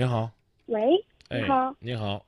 [0.00, 0.30] 你好，
[0.64, 0.96] 喂，
[1.28, 2.24] 哎你好，你好，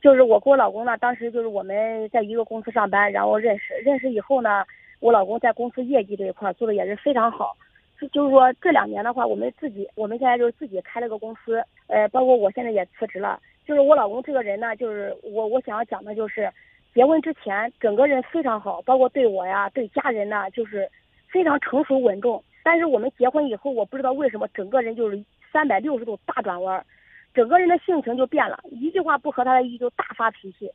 [0.00, 4.64] 就是我跟我老公呢，当时就是我们在一个公司上班，然后认识，认识以后呢，
[4.98, 7.54] 我老公在公司业绩这一块做的也是非常好。
[8.00, 13.38] 就就是说这两年的话，我们自己我们现在就是自己开了个公司，呃，包括我现在也辞职了。
[13.66, 16.50] 就是我老公这个人呢，就是我我想要讲的就是，
[16.94, 20.90] 结婚之前整个人非常好，包括对我呀，对家人呢，就是
[21.30, 22.42] 非常成熟稳重。
[22.64, 25.22] 但是我们结婚以后，我不知道为什么整个人就是
[25.52, 26.86] 三百六十度大转弯儿，
[27.34, 30.70] 整个人的性情就变了，一句话不合他的意就大发脾气。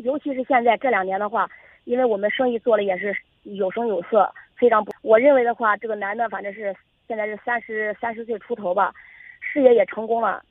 [0.00, 1.48] 尤其是现在这两年的话，
[1.84, 4.92] 因为我们生意做的也是有声有色，非常不。
[5.02, 6.74] 我认为的话，这个男的反正是
[7.06, 8.92] 现在是三十三十岁出头吧，
[9.40, 10.42] 事业也成功了，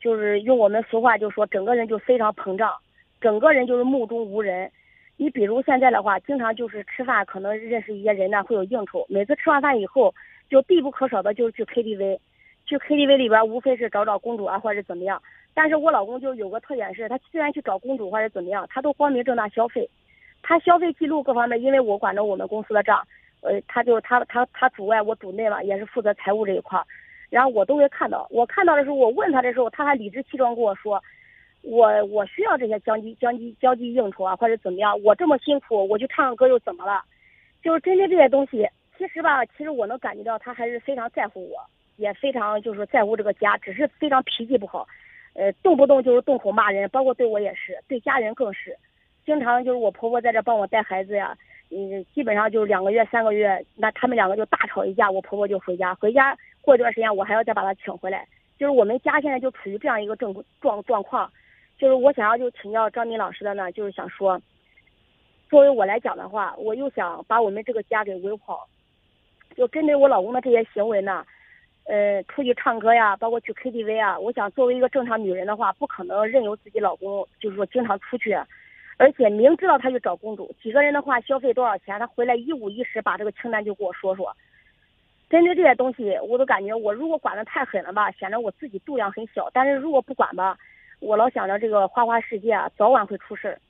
[0.00, 2.72] 就是用我们俗话就说，整个人就非常膨胀，
[3.20, 4.70] 整个人就是目中无人。
[5.18, 9.06] 你比如现在的话，经常就是吃饭，可能认识一些人呢，会有应酬。
[9.08, 10.14] 每次吃完饭以后，
[10.48, 12.18] 就必不可少的就是去 KTV，
[12.66, 15.22] 去 KTV 里边无非是找找公主啊，或者怎么样。
[15.54, 19.88] 但是我老公就有个特点是，他虽然去找公主或者怎么样，他都光明正大消费。
[20.42, 23.02] 他消费记录各方面，因为我管着我们公司的账，
[23.40, 26.84] 呃，他就他他他主外，我主内嘛，也是负责财务这一块儿，
[27.30, 28.26] 然后我都会看到。
[28.30, 31.02] 我看到的时候，我问他的时候，他还理直气壮跟我说，
[31.62, 37.02] 我我需要这些交际交际交际应酬啊，或者怎么样，我这么辛苦，我去唱个歌又怎么了？
[37.62, 41.58] 就是针对这些东西，其实吧，其实我能感觉到他还是非常在乎我，
[41.96, 44.86] 也非常就是在乎这个家，只是非常脾气不好，
[45.34, 48.76] 呃，动不动就是动口骂人，包括对我也是，对家人更是。
[49.24, 51.36] 经常就是我婆婆在这帮我带孩子呀，
[51.70, 58.24] 嗯，基本上就是两个月、三个月，那他们两个就大吵一架，我婆婆就回家，回家过一段时间我还要再把她请回来，
[58.56, 61.28] 就是我们家现在就处于这样一个状状状况，
[61.76, 64.40] 就是我想要就请教张明老师的呢，就是想说，
[65.50, 68.68] 作为我来讲的话，我又想把我们这个家给维护好，
[69.56, 71.26] 就针对我老公的这些行为呢，
[71.86, 78.36] 呃，出去唱歌呀，包括去 KTV 啊，我想作为一个正常女人的话，不可能任由自己老公就是说经常出去。
[78.98, 84.34] 而且明知道他去找公主，几个人的话消费多少钱，他回来一五一十把这个清单就给我说说。
[85.28, 90.56] 针对这些东西，我都感觉我如果管得太狠了吧，显得我自己度量很小；但是如果不管吧，
[90.98, 93.60] 我老想着这个花花世界啊，早晚会出事儿。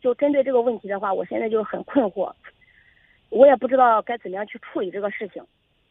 [0.00, 2.30] 就针对这个问题的话，我现在就很困惑，
[3.30, 5.42] 我也不知道该怎么样去处理这个事情。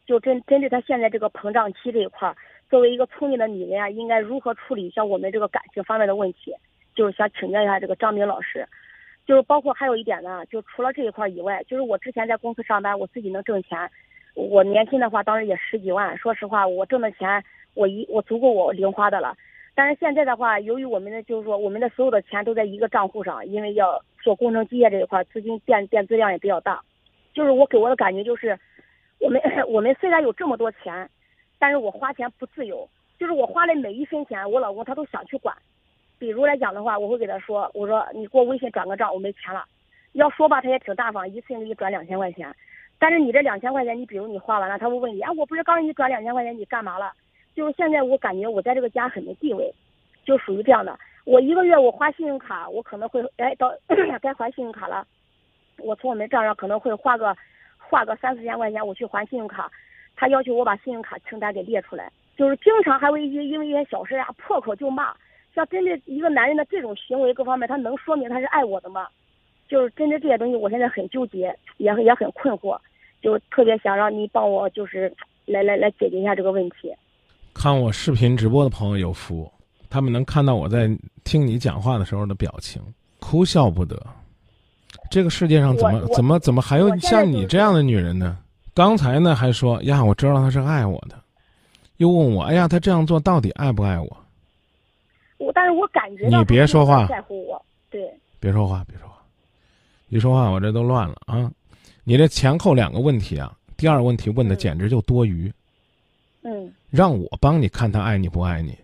[0.06, 2.36] 就针针对他现在这个膨胀期这一块儿，
[2.70, 6.54] 作为一个聪明的女人啊，应该如何处理像我们这个感情方面的问题？
[6.94, 8.66] 就是想请教一下这个张明老师，
[9.26, 13.90] 就是包括还有一点呢，就除了这一块以外，就是我之前在公司上班，我自己能挣钱，
[14.34, 17.44] 我年薪的话当时也十几万，说实话，我挣的钱
[17.74, 19.36] 我一我足够我零花的了。
[19.74, 26.80] 但是现在的话，由于我们的就是说我们的所有的钱都在一个账户上，因为要做工程机械这一块，资金变变资量也比较大，
[27.34, 28.58] 就是我给我的感觉就是，
[29.18, 31.08] 我们 我们虽然有这么多钱，
[31.58, 32.88] 但是我花钱不自由，
[33.18, 35.56] 就是我花的每一分钱，我老公他都想去管。
[36.18, 39.64] 比如来讲的话，我会给他说：“我说你给我微信转个账，我没钱了。”
[40.12, 42.54] 要说吧，他也挺大方，一次性给你转两千块钱。
[42.98, 47.12] 但是你这两千块钱，你比如你花完了，他会问你：“啊，我不是刚给你转两千块钱，你干嘛了？”
[47.54, 49.72] 就是现在我感觉我在这个家很没地位，
[50.24, 50.98] 就属于这样的。
[51.24, 53.74] 我一个月我花信用卡，我可能会哎到
[54.22, 55.06] 该还信用卡了，
[55.78, 57.36] 我从我们账上可能会花个
[57.88, 59.70] 花个三四千块钱我去还信用卡。
[60.14, 65.14] 他要求我把信用卡清单给列出来，就是经常还会因因为一些小事啊破口就骂。
[65.54, 69.06] 像针对一个男人的这种行为各方面，他能说明他是爱我的吗？
[69.68, 72.78] 就是针对这些东西，我现在很纠结，也也很困惑，
[73.20, 75.12] 就特别想让你帮我，就是
[75.44, 76.94] 来来来解决一下这个问题。
[77.54, 79.50] 看我视频直播的朋友有福，
[79.90, 80.88] 他们能看到我在
[81.24, 82.80] 听你讲话的时候的表情，
[83.18, 84.00] 哭笑不得。
[85.10, 88.38] 这个世界上怎么怎么怎么还有像你这样的女人呢？
[88.74, 91.16] 刚才呢还说呀，我知道他是爱我的，
[91.96, 94.16] 又问我，哎呀，他这样做到底爱不爱我？
[95.38, 98.02] 我，但是我感觉你别说话，在乎我，对，
[98.38, 99.16] 别说话，别说话，
[100.08, 101.50] 一说话我这都乱了啊！
[102.04, 105.52] 你这前后两个问题啊，第二问题问的简直就多余。
[106.42, 108.76] 嗯，让我帮你看他爱你不爱你。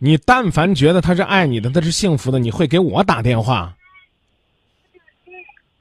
[0.00, 3.76] 你但凡觉得他是爱你的，他是幸福的，你会给我打电话，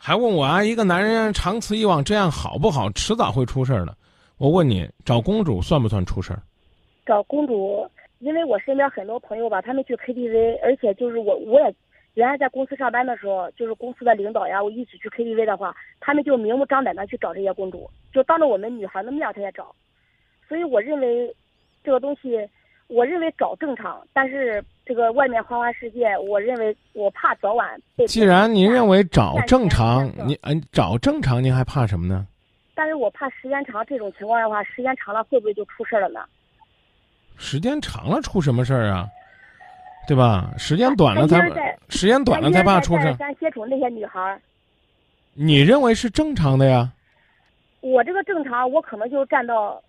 [0.08, 0.64] 还问我啊？
[0.64, 2.90] 一个男人长此以往这样好不好？
[2.92, 3.94] 迟早会出事儿的。
[4.38, 6.40] 我问你，找公主算不算出事儿？
[7.06, 7.86] 找公主。
[8.20, 11.76] 因为我身边很多朋友吧，他们去 KTV，而且就是我，我也
[12.14, 19.76] 原来在公司上班的时候，就是公司的领导呀，我一起去 KTV 的话，他们就明目张胆的去找这些公主，就当着我们女孩的面他也找。
[20.48, 21.36] 所以我认为，
[21.84, 22.48] 这个东西，
[22.88, 28.08] 我认为找正常，但是这个外面花花世界，我认为我怕早晚被。
[28.08, 32.26] 既然您认为找正常，您嗯找正常，您还怕什么呢？
[32.74, 36.22] 但是我怕时间长，这种情况的话，时间长了会不会就出事了呢？
[37.36, 39.08] 时间长了出什么事儿啊？
[40.08, 40.54] 对吧？
[40.58, 43.14] 时间短了他才时间短了才怕出事儿。
[43.16, 44.42] 咱接触那些女孩儿，
[45.34, 46.90] 你认为是正常的呀？
[47.82, 49.82] 我这个正常，我可能就站到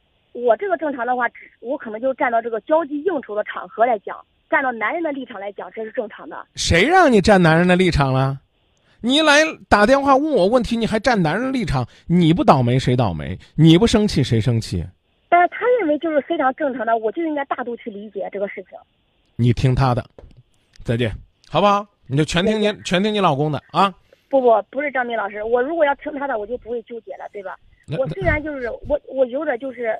[0.44, 4.16] 我这个正常的话，只我可能就站到这个交际应酬的场合来讲，
[4.48, 6.46] 站到男人的立场来讲，这是正常的。
[6.54, 8.38] 谁让你站男人的立场了？
[9.00, 11.86] 你来打电话问我问题，你还站男人立场？
[12.06, 13.38] 你不倒霉谁倒霉？
[13.56, 14.84] 你不生气谁生气？
[15.28, 18.78] 但是他认为就是非常正常的，我就应该大度去理解这个事情。
[19.36, 20.04] 你听他的，
[20.82, 21.12] 再见，
[21.48, 21.86] 好不好？
[22.06, 23.94] 你就全听你全听你老公的啊！
[24.30, 27.56] 不不，不是张明老师，我如果要听他的，我就不会纠结了，对吧？
[27.98, 29.94] 我虽然就是我我有点就是，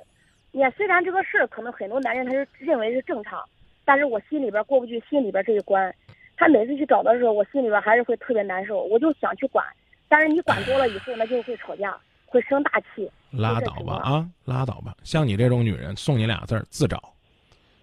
[0.51, 3.43] 你看虽然这个事儿可能很多男人他是认为是正常，
[3.85, 5.93] 但是我心里边过不去心里边这一关。
[6.35, 9.65] 他每次去找的时候，我心里边还是会特别难受，我就想去管，
[10.07, 13.11] 但是你管多了以后，那就会吵架，会生大气。
[13.31, 14.95] 拉倒吧啊，拉倒吧！
[15.03, 17.13] 像你这种女人，送你俩字儿自找，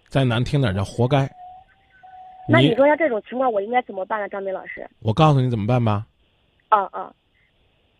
[0.07, 1.29] 再难听点叫活该。
[2.49, 4.27] 那你说像这种情况，我应该怎么办呢？
[4.27, 4.89] 张明老师？
[4.99, 6.05] 我告诉你怎么办吧。
[6.69, 7.13] 啊啊！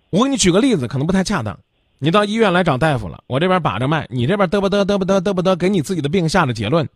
[0.10, 1.58] 我给你举个例子，可能不太恰当。
[2.00, 6.88] 你到医院来找大夫了，我这边把着脉，你这边嘚不嘚嘚不嘚嘚不嘚，给你自己的病下了结论。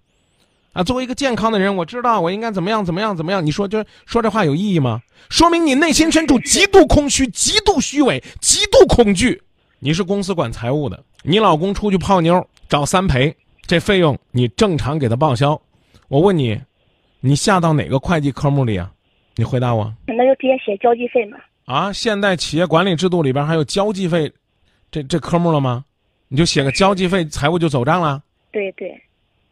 [0.73, 3.45] 啊，作为一个健康的人，我知道我应该怎么样怎么样怎么样。
[3.45, 5.01] 你说就说这话有意义吗？
[5.29, 9.41] 说明你内心深处极度空虚、极度虚伪、极度恐惧。
[9.79, 15.59] 你是公司管财务的，你老公出去泡妞找三陪，这费用你正常给他报销。
[16.07, 16.61] 我问你，
[17.19, 18.91] 你下到哪个会计科目里啊？
[19.35, 19.91] 你回答我。
[20.05, 21.37] 那就直接写交际费嘛。
[21.65, 24.31] 啊，现代企业管理制度里边还有交际费，
[24.91, 25.85] 这这科目了吗？
[26.27, 28.21] 你就写个交际费，财务就走账了。
[28.51, 29.01] 对对。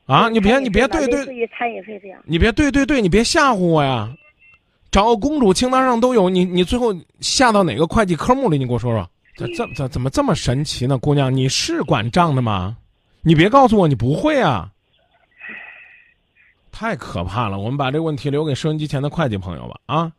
[0.06, 2.20] 啊，你别你别对对，类似于餐饮费这样。
[2.26, 4.12] 你别对对对，你别吓唬我呀！
[4.92, 8.58] 找个公主清单上都有，你你最后下到哪个会计科目里？
[8.58, 10.98] 你给我说说，这这怎怎么这么神奇呢？
[10.98, 12.76] 姑娘，你是管账的吗？
[13.22, 14.72] 你别告诉我你不会啊！
[16.72, 17.60] 太可怕了！
[17.60, 20.12] 我们把这个问题留给收音机前的会计朋友吧啊！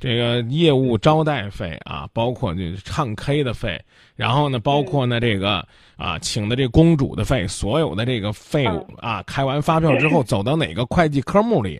[0.00, 3.80] 这个业务招待费啊，包括这唱 K 的费，
[4.16, 5.64] 然后呢，包括呢这个
[5.96, 11.78] 啊请的这公主的费，所有的这个费用啊，开完发票之后走到哪个会计科目里？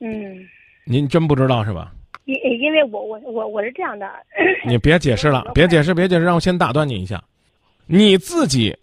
[0.00, 0.08] 嗯，
[0.86, 1.92] 您真不知道是吧？
[2.24, 4.06] 因因为我我我我是这样的。
[4.66, 7.22] 你别解释了， 别解释，别解释，让我先打断你一下，
[7.86, 8.76] 你自己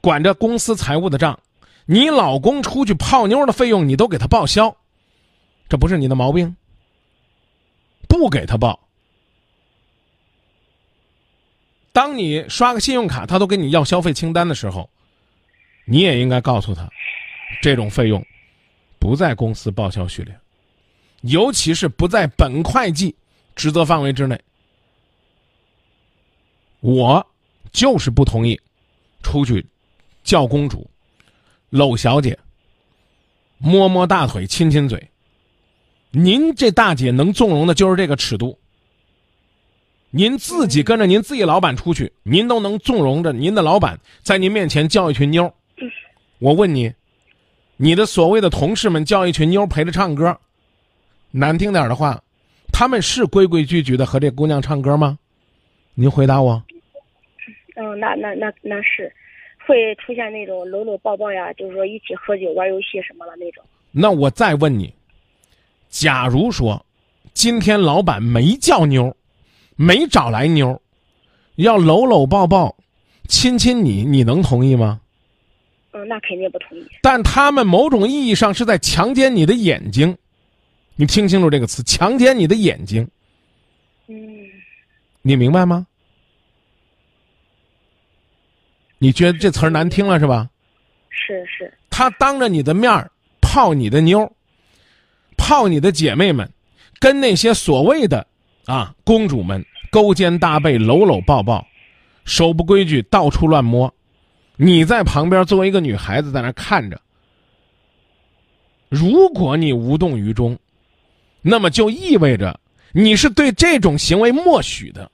[0.00, 1.38] 管着公司财务的账，
[1.86, 4.76] 你老公出去泡妞的费用你都给他报销，
[5.68, 6.54] 这不是你的毛病。
[8.16, 8.78] 不给他报。
[11.92, 14.90] 当你刷个信用卡，他都跟你要消费清单的时候，
[15.86, 16.88] 你也应该告诉他，
[17.62, 18.22] 这种费用
[18.98, 20.38] 不在公司报销序列，
[21.22, 23.16] 尤其是不在本会计
[23.54, 24.38] 职责范围之内。
[26.80, 27.26] 我
[27.72, 28.60] 就是不同意
[29.22, 29.64] 出去
[30.22, 30.88] 叫公主、
[31.70, 32.38] 搂小姐、
[33.56, 35.10] 摸摸大腿、亲亲嘴。
[36.18, 38.58] 您这大姐能纵容的就是这个尺度。
[40.08, 45.52] 您自己跟着您自己老板出去，您都能纵容着您的老板在您面前叫一群妞。
[46.38, 46.90] 我问你，
[47.76, 50.34] 你的所谓的同事们叫一群妞陪着唱歌，
[51.32, 52.22] 难听点的话，
[52.72, 55.18] 他们是规规矩矩的和这姑娘唱歌吗？
[55.92, 56.62] 您回答我。
[57.74, 59.12] 嗯，那那那那是，
[59.66, 63.62] 会出现那种搂搂抱抱呀，就是说一起喝酒玩游戏什么的那种。
[63.92, 64.90] 那我再问你。
[65.88, 66.84] 假如说，
[67.32, 69.16] 今天老板没叫妞，
[69.76, 70.80] 没找来妞，
[71.56, 72.76] 要搂搂抱抱、
[73.28, 75.00] 亲亲你，你能同意吗？
[75.92, 76.86] 嗯，那肯定不同意。
[77.00, 80.16] 但他们某种意义上是在强奸你的眼睛，
[80.94, 83.08] 你听清楚这个词：强奸你的眼睛。
[84.08, 84.16] 嗯，
[85.22, 85.86] 你明白吗？
[88.98, 90.48] 你觉得这词儿难听了是吧？
[91.10, 91.72] 是是。
[91.90, 94.30] 他当着你的面儿泡你的妞。
[95.36, 96.50] 泡你的姐妹们，
[96.98, 98.26] 跟那些所谓的
[98.64, 101.66] 啊公主们勾肩搭背、搂搂抱抱，
[102.24, 103.92] 手不规矩，到处乱摸。
[104.56, 107.00] 你在旁边作为一个女孩子在那看着。
[108.88, 110.58] 如果你无动于衷，
[111.42, 112.58] 那么就意味着
[112.92, 115.10] 你是对这种行为默许的。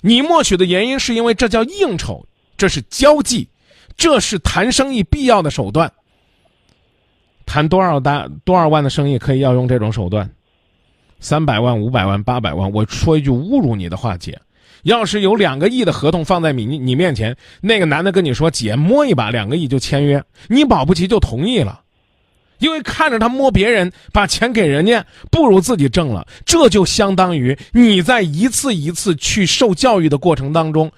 [0.00, 3.48] 你默许的原因是因为这叫应酬，这是交际，
[3.96, 5.90] 这是谈生意必要的手段。
[7.46, 10.28] 谈多少大多少万的生意可以要用这种手段？
[11.20, 14.38] 三百万、五百万、八百万，我说一句侮辱你的话，姐，
[14.82, 21.80] 要是有两个亿的合同放在你你面前，那个男的跟你说，姐摸一把两个亿就签约，你保不齐就同意了，
[22.58, 30.92] 因为看着他摸别人，把钱给人家，不如自己挣了，这就相当于你在一次一次去受教育的过程当中，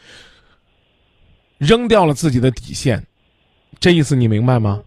[1.58, 3.00] 扔掉了自己的底线，
[3.78, 4.82] 这意思你明白吗？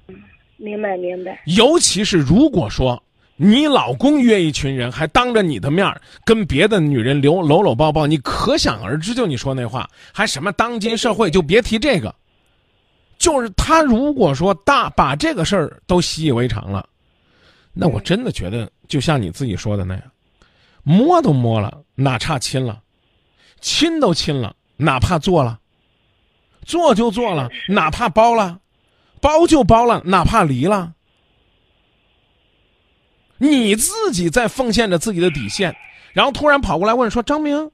[0.60, 1.42] 嗯明白明白。
[1.46, 3.02] 尤其是如果说
[3.38, 5.90] 你老公约一群人，还当着你的面
[6.26, 9.14] 跟别的女人搂搂搂抱抱，你可想而知。
[9.14, 12.14] 就你说那话，还什么当今社会，就别提这个。
[13.18, 16.88] 就是他如果说大把这个事儿都习以为常了，
[17.74, 20.04] 那我真的觉得就像你自己说的那样，
[20.84, 22.82] 摸都摸了，哪差亲了？
[23.62, 25.60] 亲都亲了，哪怕做了？
[26.66, 28.60] 做就做了，哪怕包了？
[29.22, 30.94] 包就包了，哪怕离了？
[33.38, 35.76] 你自己在奉献着自己的底线，
[36.14, 37.72] 然后突然跑过来问说：“张明，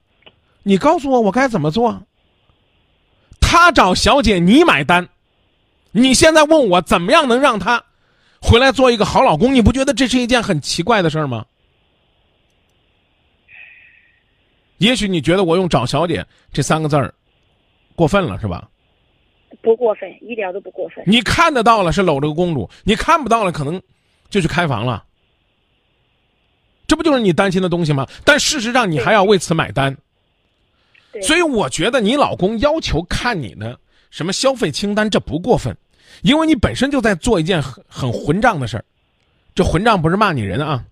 [0.63, 2.03] 你告诉我我该怎么做？”
[3.41, 5.07] 他找小姐，你买单。
[5.91, 7.83] 你现在问我怎么样能让他
[8.41, 9.55] 回来做一个好老公？
[9.55, 11.45] 你不觉得这是一件很奇怪的事儿吗？
[14.77, 17.13] 也许你觉得我用“找小姐”这三个字儿
[17.95, 18.69] 过分了，是吧？
[19.65, 21.03] 不过分，一点都不过分。
[21.07, 23.81] 你看得到了是搂着个公主，你看不到了可能
[24.29, 25.03] 就去开房了。
[26.85, 28.07] 这不就是你担心的东西吗？
[28.23, 29.97] 但事实上你还要为此买单。
[31.23, 33.79] 所以我觉得你老公要求看你的
[34.11, 35.75] 什么消费清单，这不过分。
[36.21, 38.85] 因为你本身就在做一件很很混账的事儿，
[39.55, 40.85] 这混账不是骂你人啊，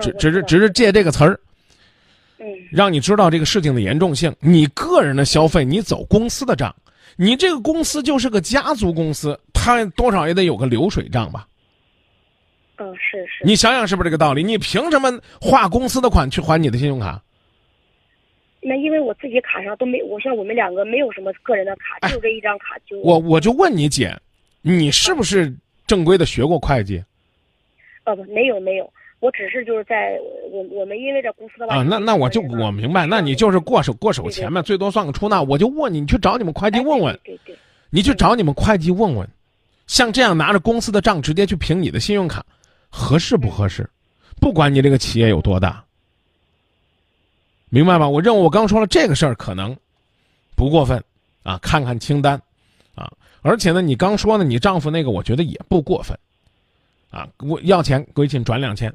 [0.00, 1.38] 只只是只是借这个词儿，
[2.38, 4.34] 嗯，让你知道这个事情的严重性。
[4.40, 6.74] 你个人的消费，你走公司的账，
[7.16, 11.46] 你这个公司就是个家族公司，它多少也得有个流水账吧？
[12.76, 13.44] 嗯，是是。
[13.44, 14.42] 你想想是不是这个道理？
[14.42, 17.22] 你凭什么划公司的款去还你的信用卡？
[18.60, 22.98] 那因为我自己卡上都没，我像我们两个没有什么个人的卡，就这一张卡就。
[23.00, 24.16] 我我就问你姐。
[24.64, 25.52] 你是不是
[25.88, 27.02] 正规的学过会计？
[28.04, 30.18] 哦不，没有没有，我只是就是在
[30.50, 35.40] 我我们因为这公司的啊，那那我就我明白，那你就是过手过手钱嘛，最多算个出纳。
[35.40, 37.56] 我就问你，你去找你们会计问问，对对，
[37.88, 39.28] 你去找你们会计问问，
[39.86, 42.44] 像这样拿着公司的账直接去凭你的信用卡，
[42.90, 43.88] 合适不合适？
[44.40, 45.84] 不管你这个企业有多大，
[47.68, 48.08] 明白吗？
[48.08, 49.76] 我认为我刚说了这个事儿可能
[50.56, 51.00] 不过分
[51.44, 52.34] 啊，看看清单
[52.96, 53.08] 啊。
[53.40, 56.18] 而且呢，你刚说呢，你丈夫那个，我觉得也不过分，
[57.10, 58.92] 啊，我要钱归信转两千，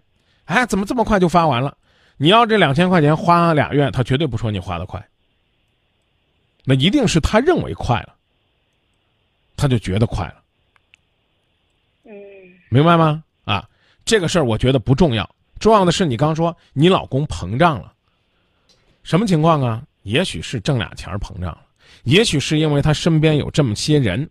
[0.48, 1.78] 哎，怎么这么快就发完了？
[2.18, 5.02] 你要这两千块钱花俩月，他绝对不说你花的快，
[6.66, 8.16] 那一定是他认为快了，
[9.56, 10.42] 他就觉得快了，
[12.06, 12.14] 嗯，
[12.70, 13.24] 明白吗？
[13.46, 13.70] 啊，
[14.04, 17.94] 这个事儿我觉得不重要，重要的是你刚说你老公膨胀了，
[19.04, 19.84] 什么情况啊？
[20.04, 21.62] 也许是挣俩钱膨胀了，
[22.04, 24.30] 也许是因为他身边有这么些人。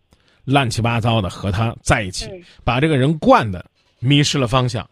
[0.49, 2.30] 乱七八糟的和他在一起，
[2.62, 3.68] 把这个人惯的
[3.99, 4.88] 迷失了方向，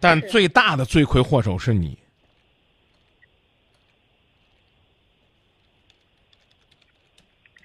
[0.00, 1.96] 但最大的罪魁祸首是你。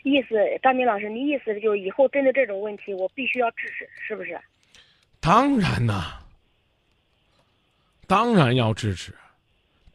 [0.03, 4.39] 意思，张明老师，你意思就是以后针对这种问题，我必须要制止，是不是？
[5.19, 6.19] 当然呐，
[8.05, 9.15] 当然要制止，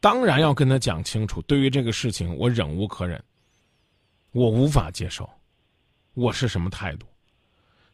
[0.01, 1.41] 当然要跟他讲清楚。
[1.43, 3.23] 对于这个事情，我忍无可忍，
[4.33, 5.29] 我无法接受。
[6.13, 7.07] 我是什么态度？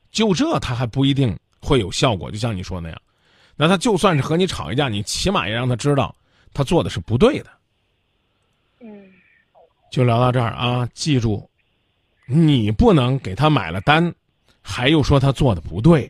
[0.10, 2.32] 就这他还不一定会有效果。
[2.32, 3.00] 就像你说那样，
[3.58, 6.16] 那他就算是和你吵一架，你起码也让他知道
[6.54, 7.50] 他做的是不对的。
[8.80, 9.12] 嗯，
[9.92, 10.88] 就聊到这儿啊！
[10.94, 11.50] 记住，
[12.28, 14.14] 你不能给他买了单，
[14.62, 16.10] 还又说他做的不对。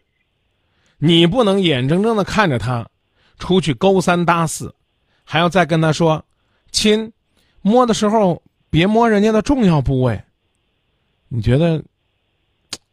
[0.97, 2.85] 你不能眼睁睁的看着他
[3.39, 4.75] 出去勾三搭四，
[5.23, 6.23] 还要再跟他说
[6.71, 7.11] ：“亲，
[7.61, 10.21] 摸的时候别摸人家的重要部位。”
[11.29, 11.81] 你觉得？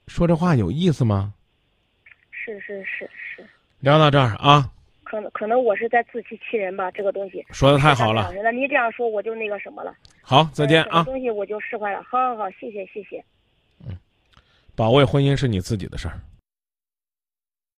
[0.06, 1.32] 说这话有意思吗？
[2.30, 3.23] 是是是是。
[3.84, 4.68] 聊到这儿啊。
[5.04, 7.44] 可能可能我是在自欺欺人吧，这个东西。
[7.50, 8.32] 说的太好了。
[8.42, 9.94] 那你这样说，我就那个什么了。
[10.22, 11.04] 好，再见啊。
[11.04, 12.02] 东西我就释怀了。
[12.02, 13.24] 好好好，谢谢谢谢。
[13.86, 13.96] 嗯，
[14.74, 16.18] 保卫婚姻是你自己的事儿。